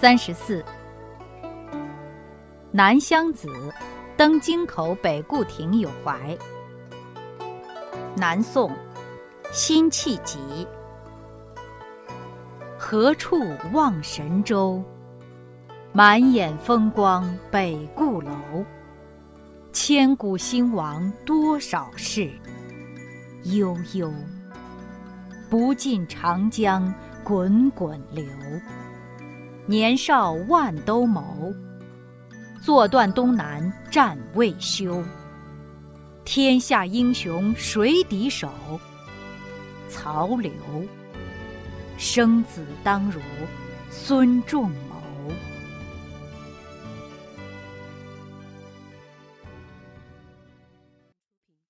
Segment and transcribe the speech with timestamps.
[0.00, 0.64] 三十四，
[2.70, 3.50] 南乡子，
[4.16, 6.18] 登京口北固亭有怀。
[8.16, 8.74] 南宋，
[9.52, 10.66] 辛弃疾。
[12.78, 13.44] 何处
[13.74, 14.82] 望神州？
[15.92, 18.30] 满眼风光北固楼。
[19.70, 22.30] 千古兴亡多少事？
[23.42, 24.10] 悠悠，
[25.50, 26.90] 不尽长江
[27.22, 28.24] 滚滚流。
[29.70, 31.54] 年少万兜鍪，
[32.60, 35.00] 坐断东南战未休。
[36.24, 38.50] 天下英雄谁敌手？
[39.88, 40.50] 曹刘。
[41.96, 43.20] 生子当如
[43.92, 44.89] 孙仲谋。